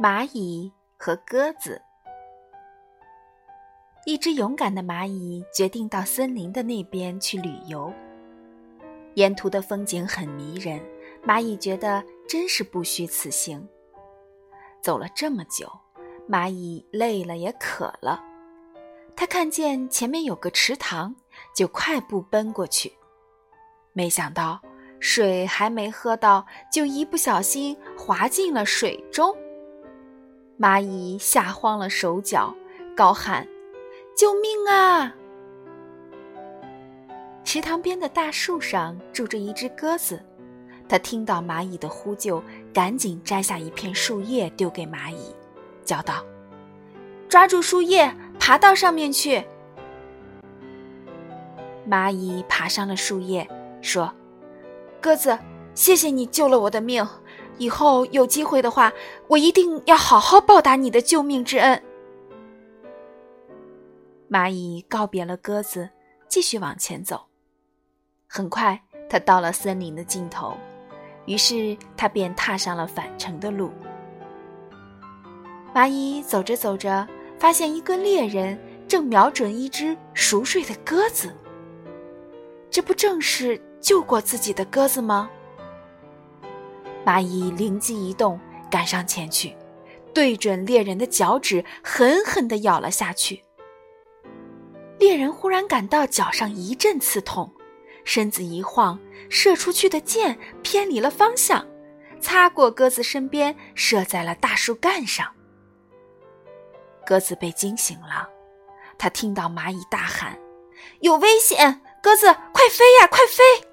[0.00, 1.82] 蚂蚁和鸽子。
[4.06, 7.92] 一只勇敢的蚂蚁决定到森林的那边去旅游。
[9.14, 10.80] 沿途的风景很迷人，
[11.26, 13.68] 蚂蚁觉得真是不虚此行。
[14.80, 15.68] 走了这么久，
[16.28, 18.22] 蚂蚁累了也渴了。
[19.16, 21.12] 它看见前面有个池塘，
[21.52, 22.92] 就快步奔过去。
[23.92, 24.60] 没想到
[25.00, 29.36] 水还没喝到，就一不小心滑进了水中。
[30.60, 32.52] 蚂蚁吓慌了手脚，
[32.96, 33.46] 高喊
[34.16, 35.14] ：“救命啊！”
[37.44, 40.20] 池塘边的大树上住着一只鸽子，
[40.88, 42.42] 它听到蚂蚁的呼救，
[42.74, 45.32] 赶紧摘下一片树叶丢给蚂蚁，
[45.84, 46.24] 叫道
[47.30, 49.44] ：“抓住树叶，爬到上面去。”
[51.88, 53.48] 蚂蚁爬上了树叶，
[53.80, 54.12] 说
[55.00, 55.38] ：“鸽子，
[55.72, 57.06] 谢谢你救了我的命。”
[57.58, 58.92] 以后有机会的话，
[59.26, 61.82] 我一定要好好报答你的救命之恩。
[64.30, 65.90] 蚂蚁告别了鸽子，
[66.28, 67.26] 继续往前走。
[68.26, 70.54] 很快，它到了森林的尽头，
[71.26, 73.70] 于是它便踏上了返程的路。
[75.74, 77.06] 蚂蚁走着走着，
[77.38, 81.34] 发现一个猎人正瞄准一只熟睡的鸽子。
[82.70, 85.30] 这不正是救过自己的鸽子吗？
[87.08, 88.38] 蚂蚁灵机一动，
[88.70, 89.56] 赶上前去，
[90.12, 93.42] 对准猎人的脚趾狠狠地咬了下去。
[94.98, 97.50] 猎人忽然感到脚上一阵刺痛，
[98.04, 99.00] 身子一晃，
[99.30, 101.66] 射出去的箭偏离了方向，
[102.20, 105.26] 擦过鸽子身边，射在了大树干上。
[107.06, 108.28] 鸽子被惊醒了，
[108.98, 110.38] 它听到蚂蚁大喊
[111.00, 111.80] ：“有危险！
[112.02, 113.66] 鸽子，快飞呀，快飞！”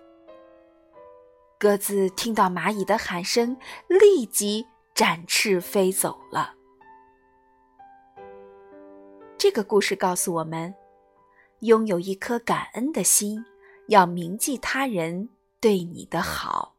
[1.65, 6.53] 鸽子听到蚂蚁的喊声，立即展翅飞走了。
[9.35, 10.75] 这个故事告诉我们，
[11.61, 13.43] 拥有一颗感恩的心，
[13.87, 16.74] 要铭记他人对你的好。